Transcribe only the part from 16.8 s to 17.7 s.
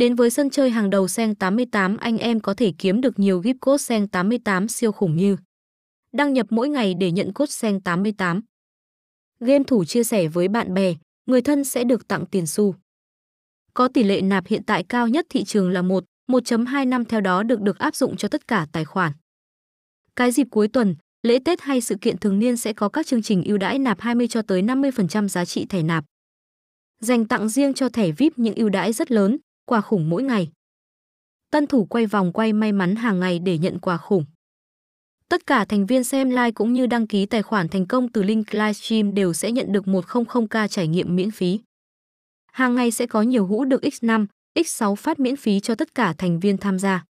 năm theo đó được